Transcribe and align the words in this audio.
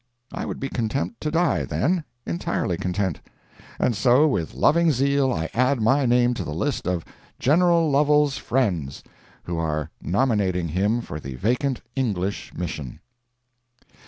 I 0.33 0.45
would 0.47 0.59
be 0.59 0.67
content 0.67 1.21
to 1.21 1.29
die 1.29 1.63
then—entirely 1.63 2.75
content. 2.77 3.21
And 3.79 3.95
so 3.95 4.27
with 4.27 4.55
loving 4.55 4.91
zeal 4.91 5.31
I 5.31 5.51
add 5.53 5.79
my 5.79 6.07
name 6.07 6.33
to 6.33 6.43
the 6.43 6.55
list 6.55 6.87
of 6.87 7.05
"General 7.37 7.87
Lovel's 7.91 8.35
friends" 8.35 9.03
who 9.43 9.59
are 9.59 9.91
"nominating 10.01 10.69
him 10.69 11.01
for 11.01 11.19
the 11.19 11.35
vacant 11.35 11.81
English 11.95 12.51
mission." 12.55 12.99